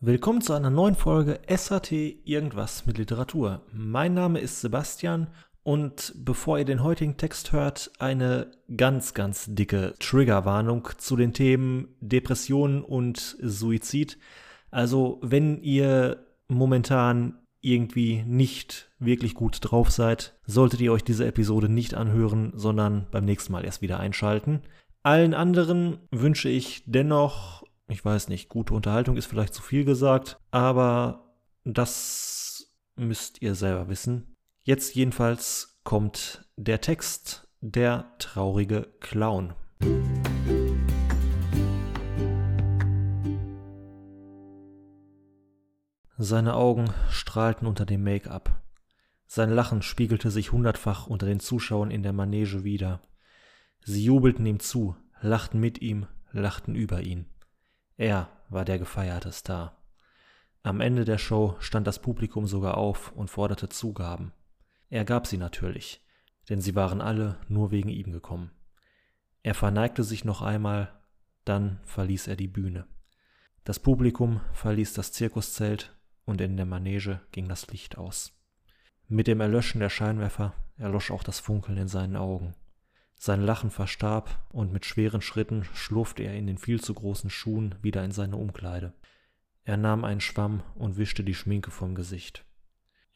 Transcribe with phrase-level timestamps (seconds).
[0.00, 3.62] Willkommen zu einer neuen Folge SAT Irgendwas mit Literatur.
[3.72, 5.26] Mein Name ist Sebastian
[5.64, 11.88] und bevor ihr den heutigen Text hört, eine ganz, ganz dicke Triggerwarnung zu den Themen
[12.00, 14.18] Depressionen und Suizid.
[14.70, 21.68] Also wenn ihr momentan irgendwie nicht wirklich gut drauf seid, solltet ihr euch diese Episode
[21.68, 24.60] nicht anhören, sondern beim nächsten Mal erst wieder einschalten.
[25.02, 30.38] Allen anderen wünsche ich dennoch ich weiß nicht, gute Unterhaltung ist vielleicht zu viel gesagt,
[30.50, 31.34] aber
[31.64, 34.36] das müsst ihr selber wissen.
[34.62, 39.54] Jetzt jedenfalls kommt der Text Der traurige Clown.
[46.18, 48.62] Seine Augen strahlten unter dem Make-up.
[49.26, 53.00] Sein Lachen spiegelte sich hundertfach unter den Zuschauern in der Manege wider.
[53.82, 57.26] Sie jubelten ihm zu, lachten mit ihm, lachten über ihn.
[57.98, 59.76] Er war der gefeierte Star.
[60.62, 64.32] Am Ende der Show stand das Publikum sogar auf und forderte Zugaben.
[64.88, 66.00] Er gab sie natürlich,
[66.48, 68.52] denn sie waren alle nur wegen ihm gekommen.
[69.42, 70.92] Er verneigte sich noch einmal,
[71.44, 72.86] dann verließ er die Bühne.
[73.64, 78.32] Das Publikum verließ das Zirkuszelt und in der Manege ging das Licht aus.
[79.08, 82.54] Mit dem Erlöschen der Scheinwerfer erlosch auch das Funkeln in seinen Augen.
[83.20, 87.74] Sein Lachen verstarb, und mit schweren Schritten schlurfte er in den viel zu großen Schuhen
[87.82, 88.94] wieder in seine Umkleide.
[89.64, 92.44] Er nahm einen Schwamm und wischte die Schminke vom Gesicht.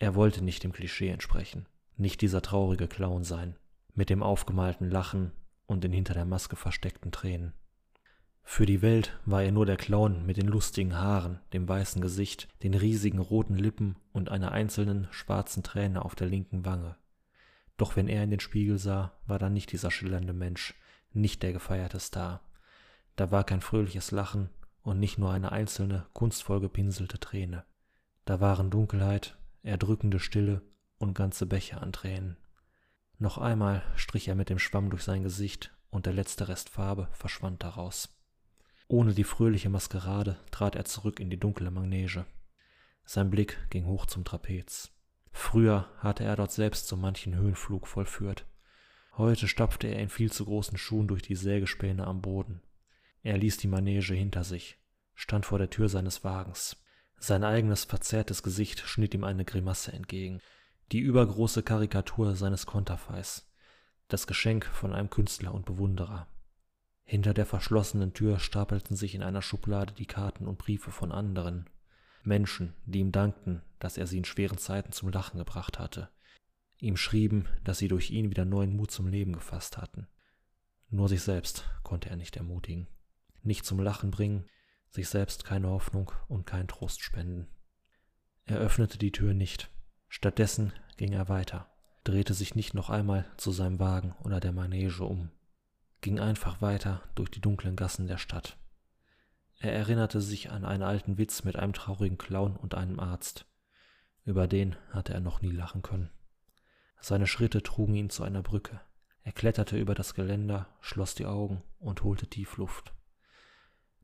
[0.00, 3.56] Er wollte nicht dem Klischee entsprechen, nicht dieser traurige Clown sein,
[3.94, 5.30] mit dem aufgemalten Lachen
[5.66, 7.54] und den hinter der Maske versteckten Tränen.
[8.42, 12.48] Für die Welt war er nur der Clown mit den lustigen Haaren, dem weißen Gesicht,
[12.64, 16.96] den riesigen roten Lippen und einer einzelnen schwarzen Träne auf der linken Wange.
[17.76, 20.74] Doch wenn er in den Spiegel sah, war da nicht dieser schillernde Mensch,
[21.12, 22.42] nicht der gefeierte Star.
[23.16, 24.50] Da war kein fröhliches Lachen
[24.82, 27.64] und nicht nur eine einzelne, kunstvoll gepinselte Träne.
[28.24, 30.62] Da waren Dunkelheit, erdrückende Stille
[30.98, 32.36] und ganze Becher an Tränen.
[33.18, 37.08] Noch einmal strich er mit dem Schwamm durch sein Gesicht und der letzte Rest Farbe
[37.12, 38.08] verschwand daraus.
[38.88, 42.26] Ohne die fröhliche Maskerade trat er zurück in die dunkle Manege.
[43.04, 44.90] Sein Blick ging hoch zum Trapez.
[45.32, 48.46] Früher hatte er dort selbst so manchen Höhenflug vollführt.
[49.16, 52.62] Heute stapfte er in viel zu großen Schuhen durch die Sägespäne am Boden.
[53.22, 54.78] Er ließ die Manege hinter sich,
[55.14, 56.76] stand vor der Tür seines Wagens.
[57.18, 60.40] Sein eigenes verzerrtes Gesicht schnitt ihm eine Grimasse entgegen,
[60.90, 63.48] die übergroße Karikatur seines Konterfeis,
[64.08, 66.26] das Geschenk von einem Künstler und Bewunderer.
[67.04, 71.68] Hinter der verschlossenen Tür stapelten sich in einer Schublade die Karten und Briefe von anderen,
[72.24, 76.08] Menschen, die ihm dankten, dass er sie in schweren Zeiten zum Lachen gebracht hatte,
[76.78, 80.08] ihm schrieben, dass sie durch ihn wieder neuen Mut zum Leben gefasst hatten.
[80.90, 82.86] Nur sich selbst konnte er nicht ermutigen,
[83.42, 84.46] nicht zum Lachen bringen,
[84.90, 87.48] sich selbst keine Hoffnung und keinen Trost spenden.
[88.44, 89.70] Er öffnete die Tür nicht,
[90.08, 91.70] stattdessen ging er weiter,
[92.04, 95.30] drehte sich nicht noch einmal zu seinem Wagen oder der Manege um,
[96.00, 98.58] ging einfach weiter durch die dunklen Gassen der Stadt.
[99.62, 103.46] Er erinnerte sich an einen alten Witz mit einem traurigen Clown und einem Arzt.
[104.24, 106.10] Über den hatte er noch nie lachen können.
[107.00, 108.80] Seine Schritte trugen ihn zu einer Brücke.
[109.22, 112.92] Er kletterte über das Geländer, schloss die Augen und holte tief Luft.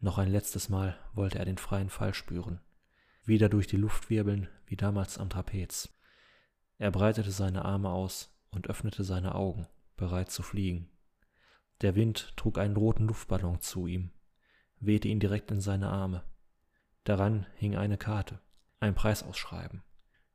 [0.00, 2.60] Noch ein letztes Mal wollte er den freien Fall spüren,
[3.24, 5.88] wieder durch die Luft wirbeln wie damals am Trapez.
[6.78, 10.90] Er breitete seine Arme aus und öffnete seine Augen, bereit zu fliegen.
[11.80, 14.10] Der Wind trug einen roten Luftballon zu ihm,
[14.80, 16.24] wehte ihn direkt in seine Arme.
[17.04, 18.40] Daran hing eine Karte,
[18.80, 19.82] ein Preisausschreiben.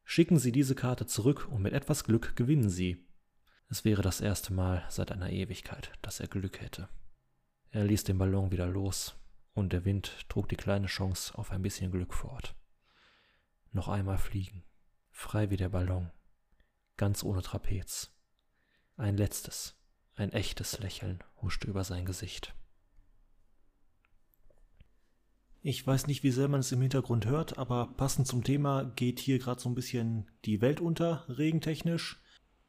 [0.04, 3.06] Schicken Sie diese Karte zurück und mit etwas Glück gewinnen Sie.
[3.70, 6.90] Es wäre das erste Mal seit einer Ewigkeit, dass er Glück hätte.
[7.70, 9.16] Er ließ den Ballon wieder los,
[9.54, 12.56] und der Wind trug die kleine Chance auf ein bisschen Glück fort.
[13.72, 14.64] Noch einmal fliegen,
[15.12, 16.12] frei wie der Ballon,
[16.98, 18.12] ganz ohne Trapez.
[18.98, 19.76] Ein letztes,
[20.16, 22.56] ein echtes Lächeln huschte über sein Gesicht.
[25.62, 29.20] Ich weiß nicht, wie sehr man es im Hintergrund hört, aber passend zum Thema geht
[29.20, 32.22] hier gerade so ein bisschen die Welt unter, regentechnisch.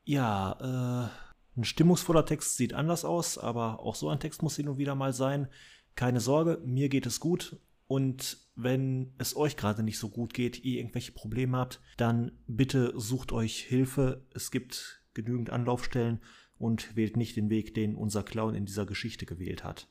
[0.04, 4.68] Ja, äh, ein stimmungsvoller Text sieht anders aus, aber auch so ein Text muss hin
[4.68, 5.48] und wieder mal sein.
[5.94, 7.60] Keine Sorge, mir geht es gut.
[7.86, 12.92] Und wenn es euch gerade nicht so gut geht, ihr irgendwelche Probleme habt, dann bitte
[12.96, 14.26] sucht euch Hilfe.
[14.34, 16.20] Es gibt genügend Anlaufstellen
[16.58, 19.88] und wählt nicht den Weg, den unser Clown in dieser Geschichte gewählt hat.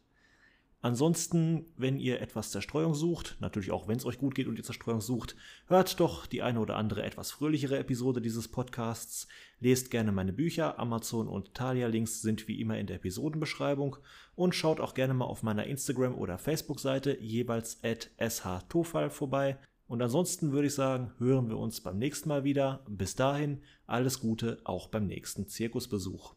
[0.81, 4.63] Ansonsten, wenn ihr etwas Zerstreuung sucht, natürlich auch wenn es euch gut geht und ihr
[4.63, 5.35] Zerstreuung sucht,
[5.67, 9.27] hört doch die eine oder andere etwas fröhlichere Episode dieses Podcasts.
[9.59, 13.97] Lest gerne meine Bücher, Amazon und Thalia-Links sind wie immer in der Episodenbeschreibung
[14.35, 19.57] und schaut auch gerne mal auf meiner Instagram- oder Facebook-Seite jeweils at shtofal vorbei.
[19.87, 22.85] Und ansonsten würde ich sagen, hören wir uns beim nächsten Mal wieder.
[22.87, 26.35] Bis dahin, alles Gute auch beim nächsten Zirkusbesuch.